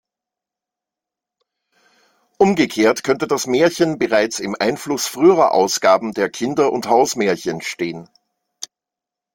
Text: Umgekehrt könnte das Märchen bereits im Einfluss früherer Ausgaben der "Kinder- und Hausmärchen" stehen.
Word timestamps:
Umgekehrt 2.39 3.03
könnte 3.03 3.27
das 3.27 3.45
Märchen 3.45 3.99
bereits 3.99 4.39
im 4.39 4.55
Einfluss 4.59 5.05
früherer 5.05 5.51
Ausgaben 5.53 6.11
der 6.15 6.27
"Kinder- 6.31 6.71
und 6.71 6.87
Hausmärchen" 6.89 7.61
stehen. 7.61 8.09